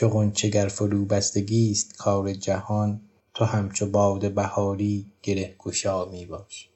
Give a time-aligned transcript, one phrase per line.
[0.00, 3.00] چو غنچه فرو بستگی است کار جهان
[3.34, 6.68] تو همچو باد بهاری گره گشا می باش.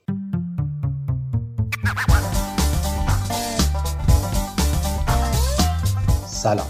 [6.26, 6.66] سلام.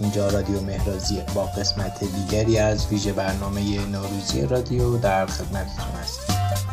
[0.00, 6.63] اینجا رادیو مهرازی با قسمت دیگری از ویژه برنامه نوروزی رادیو در خدمتتون هستیم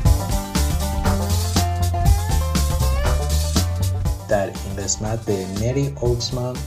[4.32, 5.95] در این قسمت به مری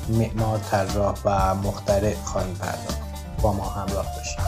[0.09, 2.99] معمار طراح و مخترع خواهیم پرداخت.
[3.43, 4.39] با ما همراه باشید.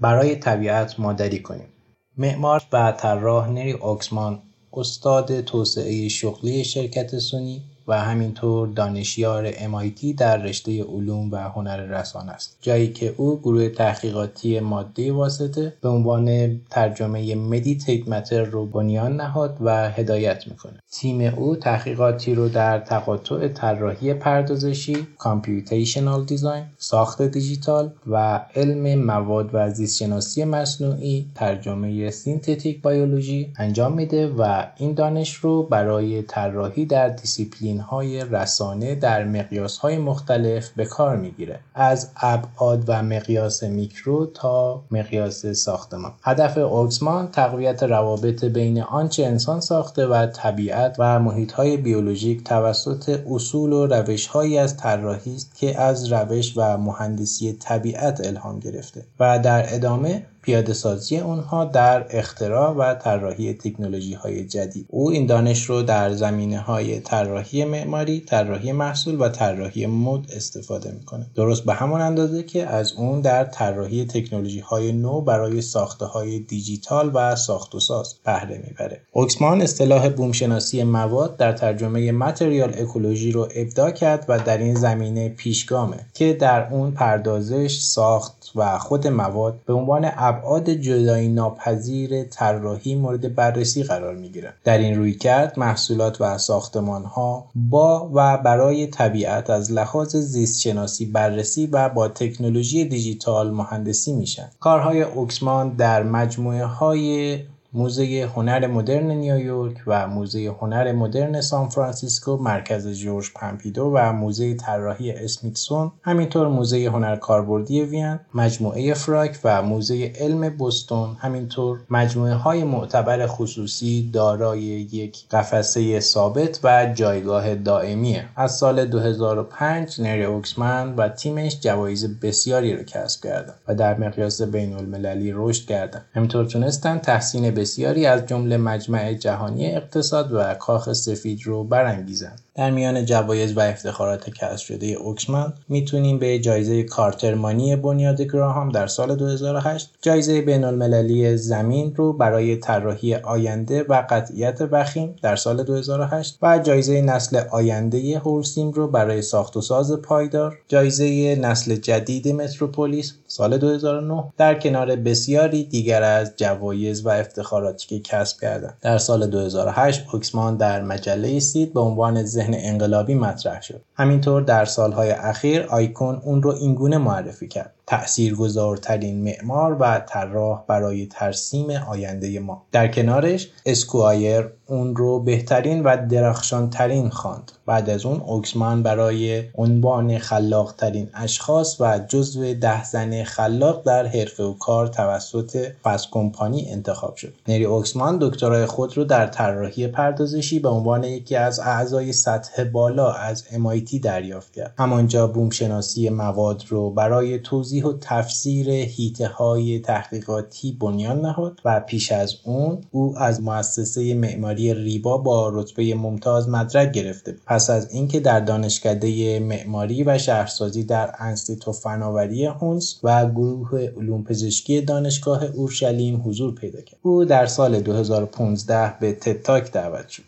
[0.00, 1.68] برای طبیعت مادری کنیم.
[2.16, 4.42] معمار و طراح نری اوکسمان
[4.72, 12.28] استاد توسعه شغلی شرکت سونی و همینطور دانشیار MIT در رشته علوم و هنر رسان
[12.28, 12.56] است.
[12.60, 19.56] جایی که او گروه تحقیقاتی ماده واسطه به عنوان ترجمه مدیتیت متر رو بنیان نهاد
[19.60, 27.92] و هدایت می‌کنه تیم او تحقیقاتی رو در تقاطع طراحی پردازشی computational design ساخت دیجیتال
[28.06, 35.62] و علم مواد و زیست‌شناسی مصنوعی ترجمه synthetic biology انجام میده و این دانش رو
[35.62, 42.84] برای طراحی در دیسیپلین های رسانه در مقیاس های مختلف به کار می‌گیره از ابعاد
[42.86, 46.12] و مقیاس میکرو تا مقیاس ساختمان.
[46.22, 53.20] هدف اوکسمان تقویت روابط بین آنچه انسان ساخته و طبیعت و محیط های بیولوژیک توسط
[53.30, 59.04] اصول و روش هایی از طراحی است که از روش و مهندسی طبیعت الهام گرفته
[59.20, 64.86] و در ادامه پیاده سازی اونها در اختراع و طراحی تکنولوژی های جدید.
[64.88, 70.90] او این دانش رو در زمینه های طراحی معماری طراحی محصول و طراحی مد استفاده
[70.90, 71.26] می‌کنه.
[71.34, 76.38] درست به همان اندازه که از اون در طراحی تکنولوژی های نو برای ساخته های
[76.38, 79.00] دیجیتال و ساخت و ساز بهره می‌بره.
[79.12, 85.28] اوکسمان اصطلاح بومشناسی مواد در ترجمه متریال اکولوژی رو ابداع کرد و در این زمینه
[85.28, 92.94] پیشگامه که در اون پردازش ساخت و خود مواد به عنوان ابعاد جدایی ناپذیر طراحی
[92.94, 94.54] مورد بررسی قرار می گیرند.
[94.64, 101.06] در این رویکرد محصولات و ساختمان ها با و برای طبیعت از لحاظ زیست شناسی
[101.06, 104.48] بررسی و با تکنولوژی دیجیتال مهندسی میشن.
[104.60, 107.38] کارهای اوکسمان در مجموعه های
[107.72, 114.54] موزه هنر مدرن نیویورک و موزه هنر مدرن سان فرانسیسکو مرکز جورج پمپیدو و موزه
[114.54, 122.34] طراحی اسمیتسون همینطور موزه هنر کاربردی وین مجموعه فراک و موزه علم بوستون همینطور مجموعه
[122.34, 128.24] های معتبر خصوصی دارای یک قفسه ثابت و جایگاه دائمیه.
[128.36, 134.42] از سال 2005 نری اوکسمن و تیمش جوایز بسیاری رو کسب کردن و در مقیاس
[134.42, 136.02] بین المللی رشد کردن.
[136.14, 142.40] همینطور تونستن تحسین بسیاری از جمله مجمع جهانی اقتصاد و کاخ سفید رو برانگیزند.
[142.54, 148.86] در میان جوایز و افتخارات کسب شده اوکسمن می‌تونیم به جایزه کارترمانی بنیاد گراهام در
[148.86, 155.62] سال 2008 جایزه بین المللی زمین رو برای طراحی آینده و قطعیت وخیم در سال
[155.62, 162.28] 2008 و جایزه نسل آینده هولسیم رو برای ساخت و ساز پایدار جایزه نسل جدید
[162.28, 167.08] متروپولیس سال 2009 در کنار بسیاری دیگر از جوایز و
[167.50, 173.14] افتخاراتی که کسب کردند در سال 2008 اوکسمان در مجله سید به عنوان ذهن انقلابی
[173.14, 173.80] مطرح شد.
[173.94, 177.74] همینطور در سالهای اخیر آیکون اون رو اینگونه معرفی کرد.
[177.90, 182.62] تأثیرگذارترین معمار و طراح برای ترسیم آینده ما.
[182.72, 187.52] در کنارش اسکوایر اون رو بهترین و درخشانترین خواند.
[187.66, 194.42] بعد از اون اوکسمان برای عنوان خلاقترین اشخاص و جزو ده زن خلاق در حرفه
[194.42, 197.32] و کار توسط فاست کمپانی انتخاب شد.
[197.48, 203.12] نری اوکسمان دکترای خود رو در طراحی پردازشی به عنوان یکی از اعضای سطح بالا
[203.12, 204.74] از MIT دریافت کرد.
[204.78, 211.80] همانجا بوم شناسی مواد رو برای توضیح و تفسیر هیته های تحقیقاتی بنیان نهاد و
[211.80, 217.94] پیش از اون او از مؤسسه معماری ریبا با رتبه ممتاز مدرک گرفته پس از
[217.94, 225.44] اینکه در دانشکده معماری و شهرسازی در انستیتو فناوری هونس و گروه علوم پزشکی دانشگاه
[225.44, 227.00] اورشلیم حضور پیدا کرد.
[227.02, 230.22] او در سال 2015 به تتاک دعوت شد.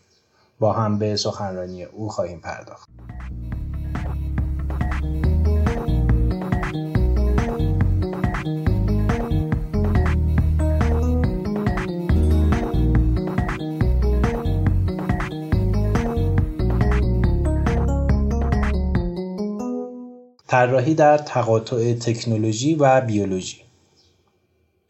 [0.58, 2.88] با هم به سخنرانی او خواهیم پرداخت.
[20.52, 23.56] طراحی در تقاطع تکنولوژی و بیولوژی.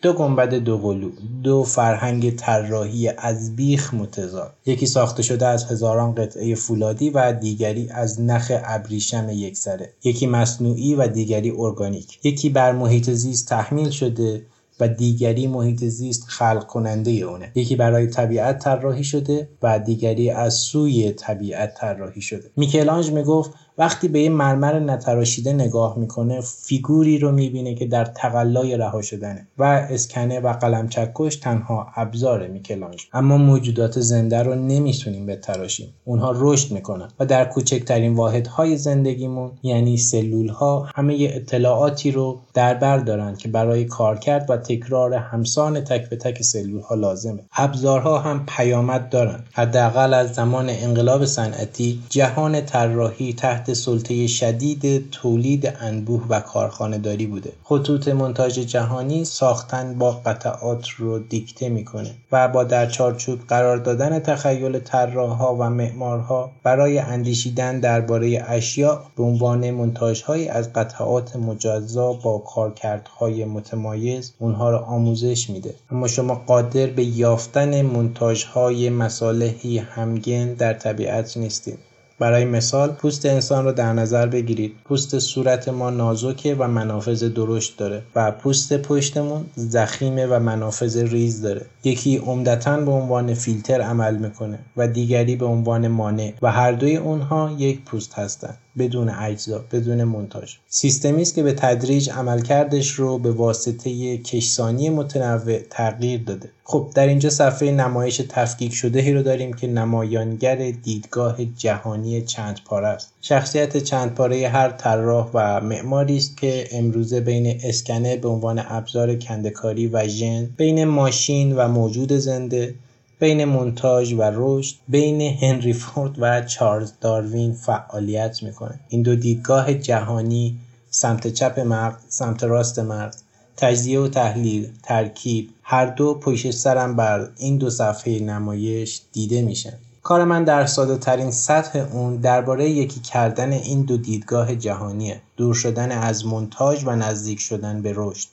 [0.03, 1.11] دو گنبد دو قلو
[1.43, 4.53] دو فرهنگ طراحی از بیخ متضاد.
[4.67, 9.93] یکی ساخته شده از هزاران قطعه فولادی و دیگری از نخ ابریشم یکسره.
[10.05, 12.19] یکی مصنوعی و دیگری ارگانیک.
[12.25, 14.47] یکی بر محیط زیست تحمیل شده
[14.81, 17.53] و دیگری محیط زیست خلق کننده اونه.
[17.55, 22.51] یکی برای طبیعت طراحی شده و دیگری از سوی طبیعت طراحی شده.
[22.57, 28.77] میکلانج می‌گفت وقتی به یه مرمر نتراشیده نگاه می‌کنه فیگوری رو می‌بینه که در تقلای
[28.77, 35.27] رها شدنه و اسکنه و قلم چکش تنها ابزار میکلانج اما موجودات زنده رو نمی‌تونیم
[35.27, 35.95] بتراشیم.
[36.05, 42.75] اونها رشد می‌کنن و در کوچکترین واحدهای زندگیمون یعنی سلول ها همه اطلاعاتی رو در
[42.75, 47.41] بر دارن که برای کارکرد و تکرار همسان تک به تک سلول ها لازمه.
[47.57, 49.45] ابزارها هم پیامد دارن.
[49.53, 57.27] حداقل از زمان انقلاب صنعتی جهان طراحی تحت سلطه شدید تولید انبوه و کارخانه داری
[57.27, 57.53] بوده.
[57.65, 64.19] خطوط منتاج جهانی ساختن با قطعات رو دیکته می‌کنه و با در چارچوب قرار دادن
[64.19, 72.39] تخیل طراحها و معمارها برای اندیشیدن درباره اشیاء به عنوان منتاجهایی از قطعات مجزا با
[72.39, 75.75] کارکردهای متمایز اونها را آموزش میده.
[75.91, 81.79] اما شما قادر به یافتن منتاجهای مصالحی همگن در طبیعت نیستید.
[82.23, 84.75] برای مثال پوست انسان را در نظر بگیرید.
[84.85, 91.43] پوست صورت ما نازکه و منافذ درشت داره و پوست پشتمون زخیمه و منافذ ریز
[91.43, 91.67] داره.
[91.85, 96.97] یکی عمدتا به عنوان فیلتر عمل می‌کنه و دیگری به عنوان مانع و هر دوی
[96.97, 98.59] اونها یک پوست هستند.
[98.79, 105.59] بدون اجزا بدون منتاج سیستمی است که به تدریج عملکردش رو به واسطه کشسانی متنوع
[105.59, 106.51] تغییر داده.
[106.65, 112.89] خب در اینجا صفحه نمایش تفکیک شده رو داریم که نمایانگر دیدگاه جهانی چند پاره
[112.89, 113.13] است.
[113.21, 119.15] شخصیت چند پاره هر طراح و معماری است که امروزه بین اسکنه به عنوان ابزار
[119.15, 122.75] کندکاری و ژن بین ماشین و موجود زنده
[123.23, 128.81] بین مونتاژ و رشد بین هنری فورد و چارلز داروین فعالیت می‌کنه.
[128.89, 130.59] این دو دیدگاه جهانی
[130.91, 133.23] سمت چپ مغز سمت راست مغز
[133.57, 139.75] تجزیه و تحلیل ترکیب هر دو پشت سرم بر این دو صفحه نمایش دیده میشن
[140.03, 145.21] کار من در ساده ترین سطح اون درباره یکی کردن این دو دیدگاه جهانیه.
[145.37, 148.29] دور شدن از مونتاژ و نزدیک شدن به رشد.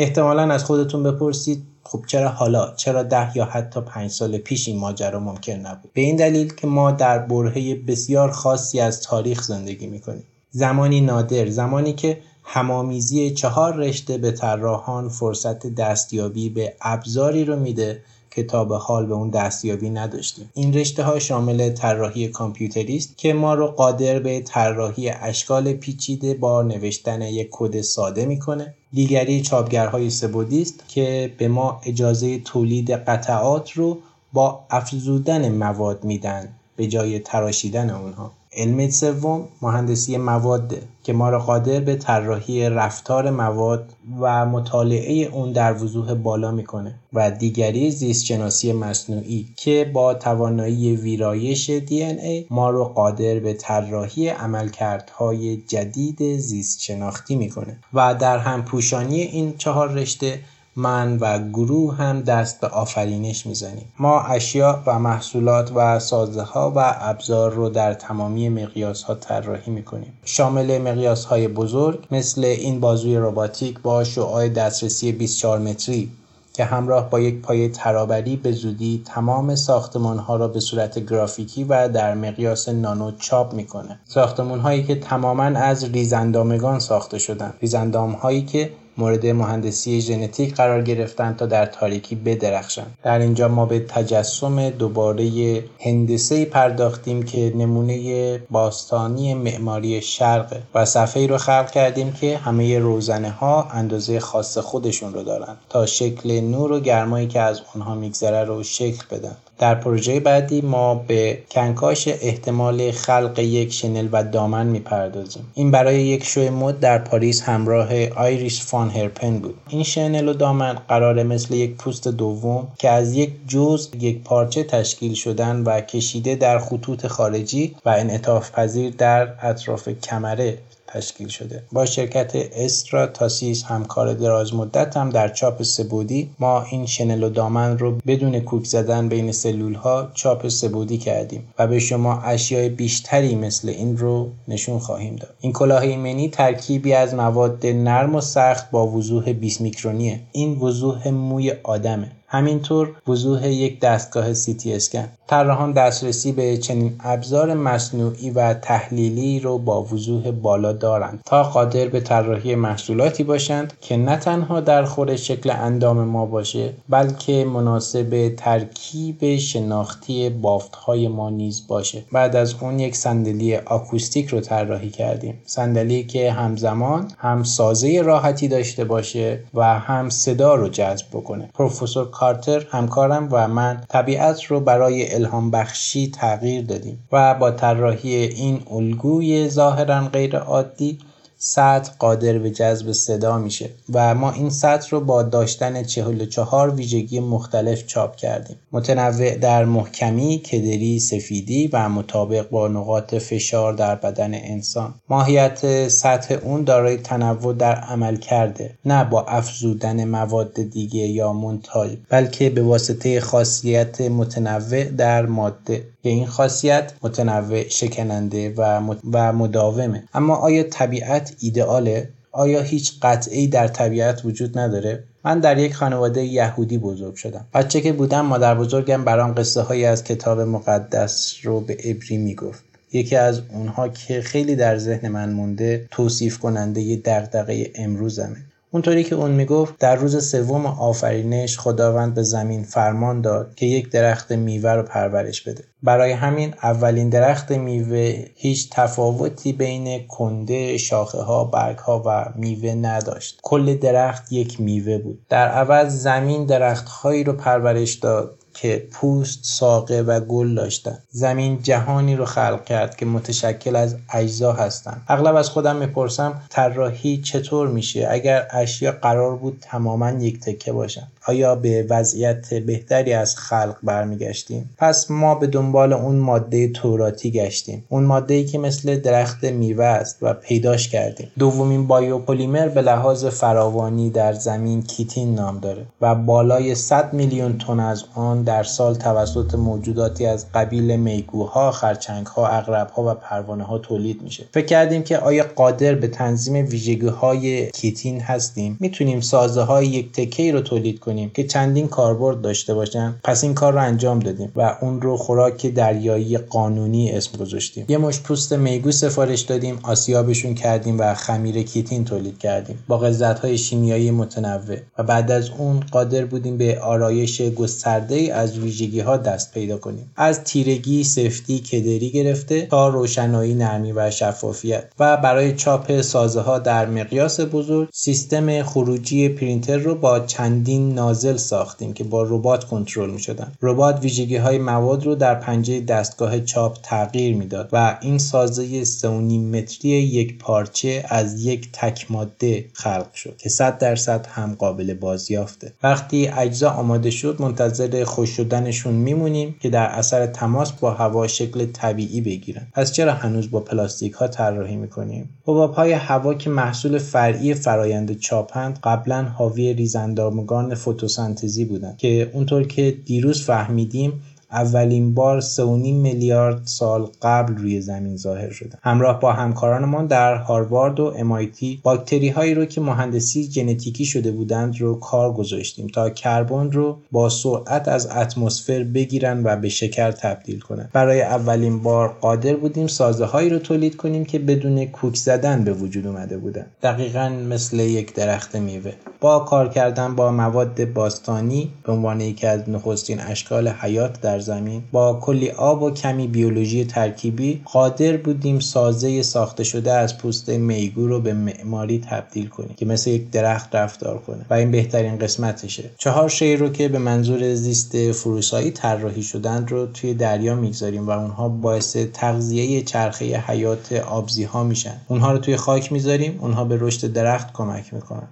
[0.00, 4.78] احتمالا از خودتون بپرسید خب چرا حالا؟ چرا ده یا حتی پنج سال پیش این
[4.78, 9.86] ماجرا ممکن نبود؟ به این دلیل که ما در برهه بسیار خاصی از تاریخ زندگی
[9.86, 10.24] می‌کنیم.
[10.50, 18.02] زمانی نادر زمانی که همامیزی چهار رشته به طراحان فرصت دستیابی به ابزاری رو میده
[18.30, 20.50] که تا به حال به اون دستیابی نداشتیم.
[20.54, 26.34] این رشته ها شامل طراحی کامپیوتری است که ما رو قادر به طراحی اشکال پیچیده
[26.34, 28.74] با نوشتن یک کد ساده می‌کنه.
[28.92, 33.98] دیگری چاپگرهای سبودی است که به ما اجازه تولید قطعات رو
[34.32, 38.32] با افزودن مواد میدن به جای تراشیدن اونها.
[38.56, 45.52] علم سوم مهندسی مواد که ما را قادر به طراحی رفتار مواد و مطالعه اون
[45.52, 46.94] در وضوح بالا می‌کنه.
[47.12, 53.54] و دیگری زیست شناسی مصنوعی که با توانایی ویرایش دی ای ما رو قادر به
[53.54, 57.76] طراحی عملکردهای جدید زیست شناختی می‌کنه.
[57.94, 60.38] و در هم پوشانی این چهار رشته
[60.76, 63.92] من و گروه هم دست به آفرینش می‌زنیم.
[63.98, 69.72] ما اشیاء و محصولات و سازه ها و ابزار رو در تمامی مقیاس ها طراحی
[69.72, 70.12] می‌کنیم.
[70.24, 76.10] شامل مقیاس های بزرگ مثل این بازوی رباتیک با شعاع دسترسی 24 متری
[76.52, 81.64] که همراه با یک پایه ترابری به زودی تمام ساختمان ها را به صورت گرافیکی
[81.64, 84.00] و در مقیاس نانو چاپ می‌کنه.
[84.04, 87.54] ساختمان هایی که تماما از ریزندامگان ساخته شدن.
[87.60, 92.98] ریزندام هایی که مورد مهندسی ژنتیک قرار گرفتن تا در تاریکی بدرخشند.
[93.02, 101.26] در اینجا ما به تجسم دوباره هندسه پرداختیم که نمونه باستانی معماری شرق و صفحه
[101.26, 106.72] رو خلق کردیم که همه روزنه ها اندازه خاص خودشون رو دارن تا شکل نور
[106.72, 109.36] و گرمایی که از اونها میگذره رو شکل بدن.
[109.60, 115.46] در پروژه بعدی ما به کنکاش احتمال خلق یک شنل و دامن می‌پردازیم.
[115.54, 119.54] این برای یک شو مد در پاریس همراه آیریس فان هرپن بود.
[119.68, 124.64] این شنل و دامن قرار مثل یک پوست دوم که از یک جزء یک پارچه
[124.64, 130.58] تشکیل شدن و کشیده در خطوط خارجی و انعطاف پذیر در اطراف کمره
[130.92, 131.62] تشکیل شده.
[131.72, 137.78] با شرکت استراتاسیس همکار دراز مدت هم در چاپ سه‌بعدی ما این شنل و دامن
[137.78, 143.34] رو بدون کوک زدن بین سلول ها چاپ سه‌بعدی کردیم و به شما اشیاء بیشتری
[143.34, 145.34] مثل این رو نشون خواهیم داد.
[145.40, 150.20] این کلاه ایمنی ترکیبی از مواد نرم و سخت با وضوح 20 میکرونیه.
[150.32, 152.12] این وضوح موی آدمه.
[152.32, 155.08] همینطور وضوح یک دستگاه سی تی اسکن.
[155.26, 161.88] طراحان دسترسی به چنین ابزار مصنوعی و تحلیلی رو با وضوح بالا دارند تا قادر
[161.88, 168.34] به طراحی محصولاتی باشند که نه تنها در خور شکل اندام ما باشه بلکه مناسب
[168.36, 172.02] ترکیب شناختی بافت های ما نیز باشه.
[172.12, 175.40] بعد از اون یک صندلی آکوستیک رو طراحی کردیم.
[175.46, 181.50] صندلی که همزمان هم سازه راحتی داشته باشه و هم صدا رو جذب بکنه.
[181.54, 188.14] پروفسور کارتر همکارم و من طبیعت رو برای الهام بخشی تغییر دادیم و با طراحی
[188.16, 190.98] این الگوی ظاهرا غیر عادی
[191.42, 197.20] سطح قادر به جذب صدا میشه و ما این سطح رو با داشتن 44 ویژگی
[197.20, 198.56] مختلف چاپ کردیم.
[198.72, 204.94] متنوع در محکمی، کدری، سفیدی و مطابق با نقاط فشار در بدن انسان.
[205.08, 211.90] ماهیت سطح اون دارای تنوع در عمل کرده نه با افزودن مواد دیگه یا منتاج
[212.08, 215.84] بلکه به واسطه خاصیت متنوع در ماده.
[216.02, 218.80] که این خاصیت متنوع شکننده و,
[219.12, 220.04] و مداومه.
[220.14, 226.24] اما آیا طبیعت ایدئاله؟ آیا هیچ قطعی در طبیعت وجود نداره؟ من در یک خانواده
[226.24, 227.46] یهودی بزرگ شدم.
[227.54, 232.64] بچه که بودم مادر بزرگم برام قصه هایی از کتاب مقدس رو به ابری می‌گفت.
[232.92, 238.36] یکی از اونها که خیلی در ذهن من مونده توصیف کننده ی دغدغه امروزمه.
[238.72, 243.90] اونطوری که اون می‌گفت در روز سوم آفرینش خداوند به زمین فرمان داد که یک
[243.90, 245.64] درخت میوه رو پرورش بده.
[245.82, 252.70] برای همین اولین درخت میوه هیچ تفاوتی بین کنده شاخه ها برگ ها و میوه
[252.70, 253.40] نداشت.
[253.42, 255.18] کل درخت یک میوه بود.
[255.28, 260.98] در عوض زمین درخت هایی رو پرورش داد که پوست، ساقه و گل داشتن.
[261.10, 267.16] زمین جهانی رو خلق کرد که متشکل از اجزا هستند اغلب از خودم می‌پرسم طراحی
[267.16, 271.06] چطور میشه؟ اگر اشیا قرار بود تماما یک تکه باشن.
[271.26, 277.84] آیا به وضعیت بهتری از خلق برمیگشتیم؟ پس ما به دنبال اون ماده توراتی گشتیم.
[277.88, 281.30] اون ماده ای که مثل درخت میوه است و پیداش کردیم.
[281.38, 287.80] دومین بایوپلیمر به لحاظ فراوانی در زمین کیتین نام داره و بالای 100 میلیون تن
[287.80, 294.22] از آن در سال توسط موجوداتی از قبیل میگوها، خرچنگها، اغربها و پروانه ها تولید
[294.22, 294.44] میشه.
[294.52, 300.12] فکر کردیم که آیا قادر به تنظیم ویژگی های کیتین هستیم؟ می‌تونیم سازه های یک
[300.12, 304.52] تکه رو تولید کنیم که چندین کاربرد داشته باشن؟ پس این کار رو انجام دادیم
[304.56, 307.84] و اون رو خوراک دریایی قانونی اسم گذاشتیم.
[307.88, 313.38] یه مش پوست میگو سفارش دادیم، آسیابشون کردیم و خمیر کیتین تولید کردیم با غلظت
[313.38, 319.16] های شیمیایی متنوع و بعد از اون قادر بودیم به آرایش گسترده از ویژگی ها
[319.16, 320.10] دست پیدا کنیم.
[320.16, 324.84] از تیرگی سفتی کدری گرفته تا روشنایی نرمی و شفافیت.
[324.98, 331.36] و برای چاپ سازه ها در مقیاس بزرگ سیستم خروجی پرینتر رو با چندین نازل
[331.36, 336.40] ساختیم که با ربات کنترل می شدن ربات ویژگی های مواد رو در پنجه دستگاه
[336.40, 343.14] چاپ تغییر می‌داد و این سازه سونی متری یک پارچه از یک تک ماده خلق
[343.14, 345.72] شد که 100 درصد هم قابل بازیافته.
[345.82, 351.66] وقتی اجزا آماده شد منتظر خوش شدنشون میمونیم که در اثر تماس با هوا شکل
[351.66, 352.66] طبیعی بگیرن.
[352.72, 358.18] پس چرا هنوز با پلاستیک ها طراحی می‌کنیم؟ حباب های هوا که محصول فرعی فرایند
[358.18, 364.12] چاپند قبلا حاوی ریزندامگان فتوسنتزی بودند که اونطور که دیروز فهمیدیم
[364.52, 368.78] اولین بار 3.5 میلیارد سال قبل روی زمین ظاهر شده.
[368.82, 374.80] همراه با همکارانمان در هاروارد و MIT باکتری هایی رو که مهندسی ژنتیکی شده بودند
[374.80, 380.60] رو کار گذاشتیم تا کربن رو با سرعت از اتمسفر بگیرن و به شکر تبدیل
[380.60, 380.88] کنن.
[380.92, 385.72] برای اولین بار قادر بودیم سازه هایی رو تولید کنیم که بدون کوک زدن به
[385.72, 386.66] وجود اومده بودن.
[386.82, 388.92] دقیقا مثل یک درخت میوه.
[389.20, 394.82] با کار کردن با مواد باستانی به عنوان یکی از نخستین اشکال حیات در زمین
[394.92, 401.06] با کلی آب و کمی بیولوژی ترکیبی قادر بودیم سازه ساخته شده از پوست میگو
[401.06, 405.90] رو به معماری تبدیل کنیم که مثل یک درخت رفتار کنه و این بهترین قسمتشه.
[405.98, 411.10] چهار شی رو که به منظور زیست فروسایی طراحی شدن رو توی دریا می‌گذاریم و
[411.10, 415.00] اونها باعث تغذیه چرخه حیات آبزی ها میشن.
[415.08, 418.28] اونها رو توی خاک می‌ذاریم اونها به رشد درخت کمک می‌کنن.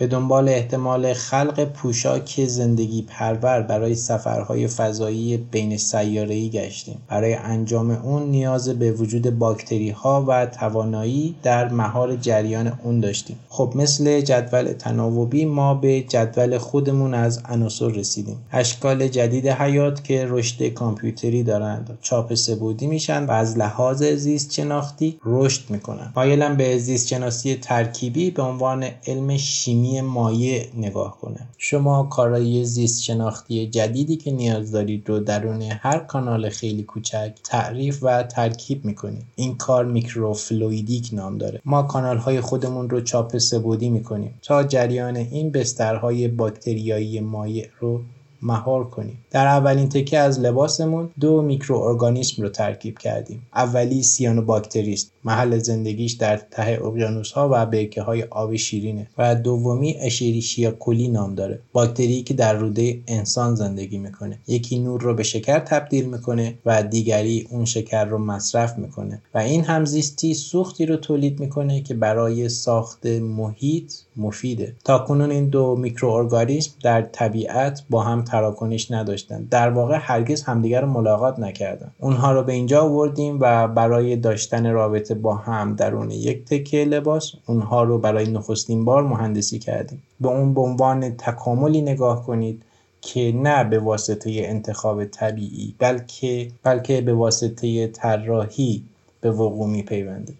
[0.00, 6.98] به دنبال احتمال خلق پوشاک زندگی پرور برای سفرهای فضایی بین سیاره‌ای گشتیم.
[7.08, 13.38] برای انجام اون نیاز به وجود باکتری ها و توانایی در مهار جریان اون داشتیم.
[13.48, 18.36] خب مثل جدول تناوبی ما به جدول خودمون از عناصر رسیدیم.
[18.52, 21.98] اشکال جدید حیات که رشد کامپیوتری دارند.
[22.02, 26.12] چاپ سه‌بعدی میشن و از لحاظ زیست شناختی رشد می‌کنن.
[26.16, 31.48] مایلم به زیست شناسی ترکیبی به عنوان علم شیمی مایع نگاه کنم.
[31.58, 37.98] شما کارایی زیست شناختی جدیدی که نیاز دارید رو درون هر کانال خیلی کوچک تعریف
[38.02, 39.24] و ترکیب می‌کنید.
[39.36, 41.60] این کار microfluidic نام داره.
[41.64, 48.00] ما کانال های خودمون رو چاپ سبودی می‌کنیم تا جریان این بسترهای باکتریایی مایع رو
[48.42, 49.18] مهار کنیم.
[49.30, 53.46] در اولین تکه از لباسمون دو میکروارگانیسم رو ترکیب کردیم.
[53.54, 59.34] اولی سیانوباکتری است محل زندگیش در ته اقیانوس ها و برکه های آب شیرینه و
[59.34, 61.60] دومی اشیریشیا کولی نام داره.
[61.72, 64.38] باکتری که در روده انسان زندگی می‌کنه.
[64.46, 69.22] یکی نور رو به شکر تبدیل می‌کنه و دیگری اون شکر رو مصرف می‌کنه.
[69.34, 74.74] و این همزیستی سوختی رو تولید می‌کنه که برای ساخت محیط مفیده.
[74.84, 80.84] تا کنون این دو میکروارگانیسم در طبیعت با هم تراکنش نداشتن در واقع هرگز همدیگر
[80.84, 86.44] ملاقات نکردن اونها رو به اینجا آوردیم و برای داشتن رابطه با هم درون یک
[86.44, 90.02] تکه لباس اونها رو برای نخستین بار مهندسی کردیم.
[90.20, 92.62] به اون به عنوان تکاملی نگاه کنید
[93.00, 98.82] که نه به واسطه انتخاب طبیعی بلکه بلکه به واسطه طراحی
[99.20, 100.34] به وقوع میپیونده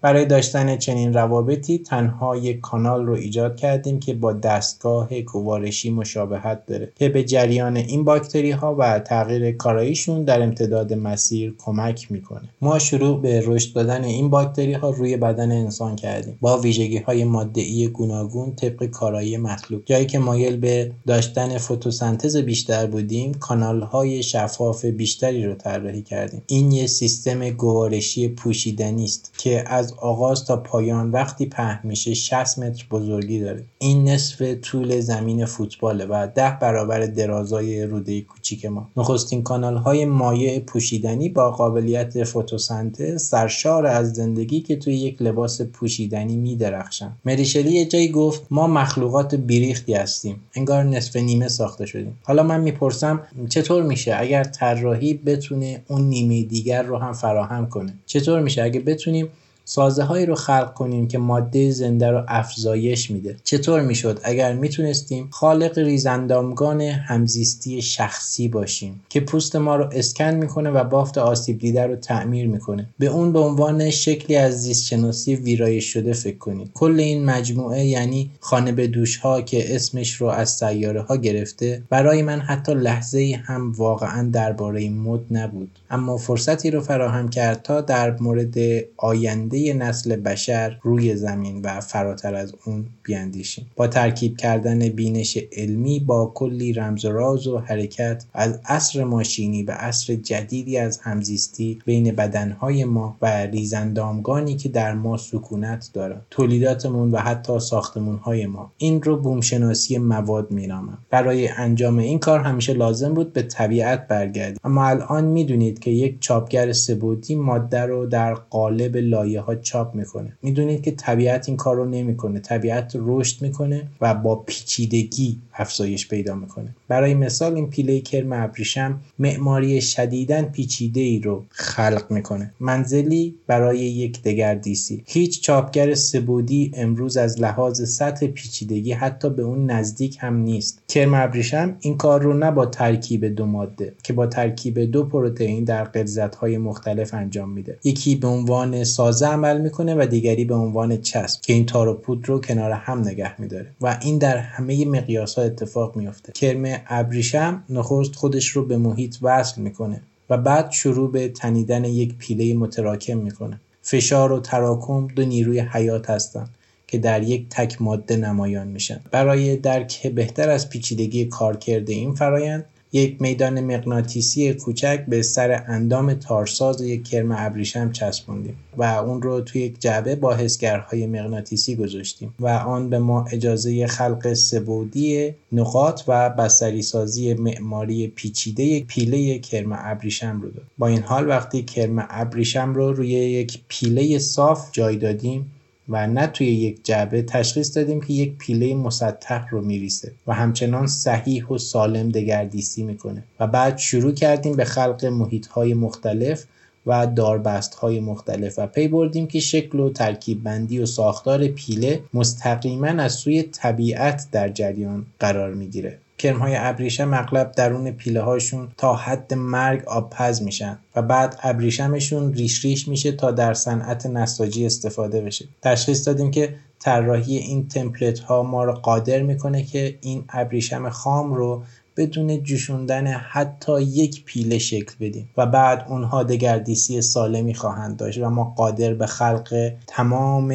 [0.00, 6.66] برای داشتن چنین روابطی تنها یک کانال رو ایجاد کردیم که با دستگاه گوارشی مشابهت
[6.66, 6.92] داره.
[6.98, 12.48] که به جریان این باکتری ها و تغییر کاراییشون در امتداد مسیر کمک می‌کنه.
[12.60, 16.38] ما شروع به رشد دادن این باکتری ها روی بدن انسان کردیم.
[16.40, 22.86] با ویژگی های ماده گوناگون طبق کارایی مطلوب جایی که مایل به داشتن فتوسنتز بیشتر
[22.86, 26.42] بودیم کانال های شفاف بیشتری رو طراحی کردیم.
[26.46, 32.58] این یه سیستم گوارشی پوشیدنی است که از آغاز تا پایان وقتی پهن میشه 60
[32.58, 33.64] متر بزرگی داره.
[33.78, 38.88] این نصف طول زمین فوتباله و ده برابر درازای روده کوچیک ما.
[38.96, 45.62] نخستین کانال های مایع پوشیدنی با قابلیت فتوسنتز سرشار از زندگی که توی یک لباس
[45.62, 47.12] پوشیدنی میدرخشن.
[47.24, 50.40] مریشلی یه جایی گفت ما مخلوقات بیریختی هستیم.
[50.54, 52.18] انگار نصف نیمه ساخته شدیم.
[52.22, 57.94] حالا من می‌پرسم چطور میشه اگر طراحی بتونه اون نیمه دیگر رو هم فراهم کنه؟
[58.06, 59.28] چطور میشه اگه بتونیم
[59.68, 63.36] سازه هایی رو خلق کنیم که ماده زنده رو افزایش میده.
[63.44, 70.70] چطور می‌شد؟ اگر می‌تونستیم خالق ریزندامگان همزیستی شخصی باشیم که پوست ما رو اسکن می‌کنه
[70.70, 72.86] و بافت آسیب دیده رو تعمیر می‌کنه.
[72.98, 76.70] به اون به عنوان شکلی از زیست شناسی ویرایش شده فکر کنید.
[76.74, 81.82] کل این مجموعه یعنی خانه به دوش ها که اسمش رو از سیاره ها گرفته
[81.90, 85.70] برای من حتی لحظه هم واقعا درباره مد نبود.
[85.90, 88.54] اما فرصتی رو فراهم کرد تا در مورد
[88.96, 93.66] آینده نسل بشر روی زمین و فراتر از اون بیاندیشیم.
[93.76, 99.62] با ترکیب کردن بینش علمی با کلی رمز و راز و حرکت از عصر ماشینی
[99.62, 106.26] به عصر جدیدی از همزیستی بین بدنهای ما و ریزندامگانی که در ما سکونت دارد
[106.30, 108.72] تولیداتمون و حتی ساختمونهای ما.
[108.76, 114.60] این رو بومشناسی مواد مینامم برای انجام این کار همیشه لازم بود به طبیعت برگردیم.
[114.64, 120.32] اما الان می‌دونید که یک چاپگر سبودی ماده رو در قالب لایه ها چاپ می‌کنه.
[120.42, 122.40] می‌دونید که طبیعت این کار رو نمی‌کنه.
[122.40, 126.74] طبیعت رشد می‌کنه و با پیچیدگی افزایش پیدا می‌کنه.
[126.88, 132.52] برای مثال این پیله کرم ابریشم معماری شدیدن پیچیده ای رو خلق می‌کنه.
[132.60, 135.02] منزلی برای یک دگردیسی.
[135.06, 140.82] هیچ چاپگر سبودی امروز از لحاظ سطح پیچیدگی حتی به اون نزدیک هم نیست.
[140.88, 145.64] کرم ابریشم این کار رو نه با ترکیب دو ماده که با ترکیب دو پروتئین
[145.64, 147.78] در غلظت های مختلف انجام میده.
[147.84, 151.94] یکی به عنوان سازه عمل می‌کنه و دیگری به عنوان چسب که این تار و
[151.94, 153.66] پود رو کنار هم نگه میداره.
[153.80, 159.16] و این در همه مقیاس ها اتفاق میفته کرم ابریشم نخست خودش رو به محیط
[159.22, 163.60] وصل می‌کنه و بعد شروع به تنیدن یک پیله متراکم می‌کنه.
[163.82, 166.48] فشار و تراکم دو نیروی حیات هستند
[166.86, 169.00] که در یک تک ماده نمایان میشن.
[169.10, 176.14] برای درک بهتر از پیچیدگی کارکرد این فرایند یک میدان مغناطیسی کوچک به سر اندام
[176.14, 182.34] تارساز یک کرم ابریشم چسبوندیم و اون رو توی یک جعبه با حسگرهای مغناطیسی گذاشتیم
[182.40, 189.72] و آن به ما اجازه خلق سبودی نقاط و بستری سازی معماری پیچیده پیله کرم
[189.72, 190.66] ابریشم رو داد.
[190.78, 195.52] با این حال وقتی کرم ابریشم رو روی یک پیله صاف جای دادیم
[195.88, 200.86] و نه توی یک جعبه تشخیص دادیم که یک پیله مسطح رو میریسه و همچنان
[200.86, 203.22] صحیح و سالم دگردیسی می‌کنه.
[203.40, 206.44] و بعد شروع کردیم به خلق محیط های مختلف
[206.86, 212.00] و داربست های مختلف و پی بردیم که شکل و ترکیب بندی و ساختار پیله
[212.14, 215.98] مستقیما از سوی طبیعت در جریان قرار می‌گیره.
[216.18, 222.32] کرم های ابریشم اغلب درون پیله هاشون تا حد مرگ آبپز میشن و بعد ابریشمشون
[222.34, 225.44] ریش ریش میشه تا در صنعت نساجی استفاده بشه.
[225.62, 231.34] تشخیص دادیم که طراحی این تمپلت ها ما رو قادر می‌کنه که این ابریشم خام
[231.34, 231.62] رو
[231.96, 238.30] بدون جوشوندن حتی یک پیله شکل بدیم و بعد اونها دگردیسی سالمی خواهند داشت و
[238.30, 240.54] ما قادر به خلق تمام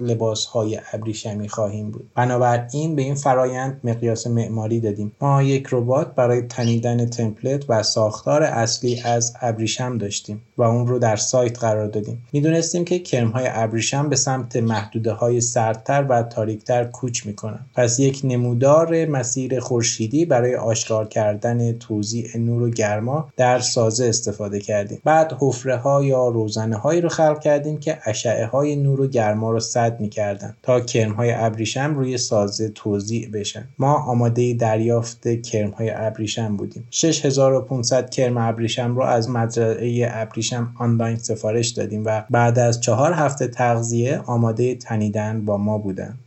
[0.00, 2.10] لباس های ابریشمی خواهیم بود.
[2.14, 5.12] بنابراین به این فرایند مقیاس معماری دادیم.
[5.20, 10.98] ما یک ربات برای تنیدن تمپلت و ساختار اصلی از ابریشم داشتیم و اون رو
[10.98, 12.26] در سایت قرار دادیم.
[12.32, 17.60] می‌دونستیم که کرم های ابریشم به سمت محدوده های سردتر و تاریکتر کوچ می‌کنن.
[17.74, 24.60] پس یک نمودار مسیر خورشیدی برای آشکار کردن توزیع نور و گرما در سازه استفاده
[24.60, 25.00] کردیم.
[25.04, 29.50] بعد حفره ها یا روزنه هایی رو خلق کردیم که اشعه های نور و گرما
[29.50, 33.68] رو صد می‌کردن تا کرم های ابریشم روی سازه توزیع بشن.
[33.78, 36.86] ما آماده دریافت کرم های ابریشم بودیم.
[36.90, 43.48] 6500 کرم ابریشم رو از مزرعه ابریشم آنلاین سفارش دادیم و بعد از چهار هفته
[43.48, 46.18] تغذیه آماده تنیدن با ما بودند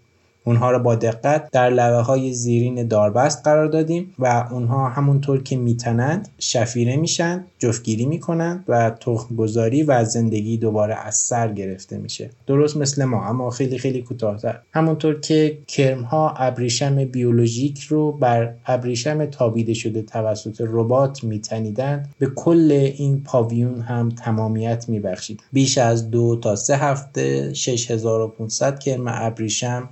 [0.46, 5.56] اونها را با دقت در لبه های زیرین داربست قرار دادیم و اونها همونطور که
[5.58, 12.30] میتنند شفیره میشن جفتگیری می‌کنند و تخم گذاری و زندگی دوباره از سر گرفته میشه.
[12.48, 14.60] درست مثل ما اما خیلی خیلی کوتاهتر.
[14.74, 22.28] همونطور که کرم ها ابریشم بیولوژیک رو بر ابریشم تابیده شده توسط ربات میتنیدند به
[22.36, 25.44] کل این پاویون هم تمامیت میبخشید.
[25.54, 29.90] بیش از دو تا سه هفته 6500 کرم ابریشم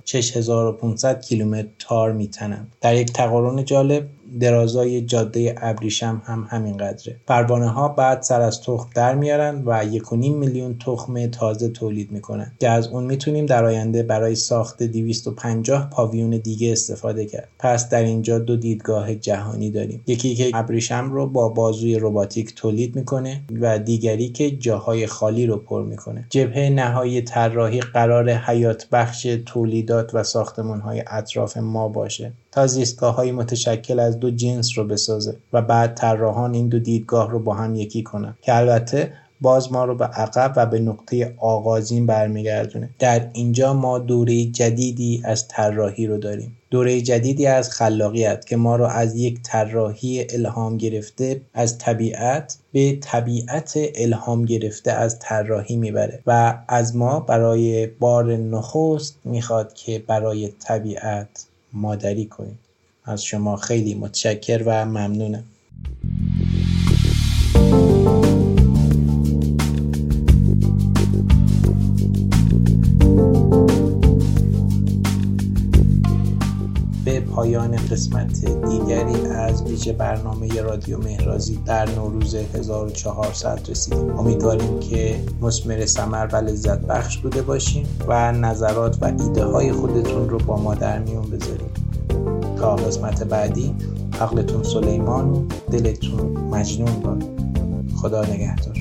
[0.50, 4.08] 1500 کیلومتر تار میتنند در یک تقارن جالب
[4.40, 9.84] درازای جاده ابریشم هم همین قدره پروانه ها بعد سر از تخم در میارن و
[9.84, 15.90] 1.5 میلیون تخم تازه تولید می‌کنن که از اون می‌تونیم در آینده برای ساخت 250
[15.90, 17.48] پاویون دیگه استفاده کرد.
[17.58, 20.02] پس در اینجا دو دیدگاه جهانی داریم.
[20.06, 25.56] یکی که ابریشم رو با بازوی رباتیک تولید می‌کنه و دیگری که جاهای خالی رو
[25.56, 26.26] پر می‌کنه.
[26.30, 32.32] جبهه نهایی طراحی قرار حیات بخش تولیدات و ساختمان های اطراف ما باشه.
[32.52, 37.30] تا زیستگاه های متشکل از دو جنس رو بسازه و بعد طراحان این دو دیدگاه
[37.30, 38.34] رو با هم یکی کنن.
[38.42, 42.90] که البته باز ما رو به عقب و به نقطه آغازین برمیگردونه.
[42.98, 46.56] در اینجا ما دوره جدیدی از طراحی رو داریم.
[46.70, 52.98] دوره جدیدی از خلاقیت که ما رو از یک طراحی الهام گرفته از طبیعت به
[53.00, 60.48] طبیعت الهام گرفته از طراحی می‌بره و از ما برای بار نخست می‌خواد که برای
[60.48, 62.58] طبیعت مادری کنید.
[63.04, 65.44] از شما خیلی متشکر و ممنونم.
[77.92, 84.18] قسمت دیگری از ویژه برنامه رادیو مهرازی در نوروز 1400 رسیدیم.
[84.18, 90.28] امیدواریم که مسمر سمر و لذت بخش بوده باشیم و نظرات و ایده های خودتون
[90.28, 91.70] رو با ما در میون بذاریم.
[92.58, 93.74] تا قسمت بعدی
[94.20, 97.24] عقلتون سلیمان دلتون مجنون باد.
[97.96, 98.78] خدا نگهدار.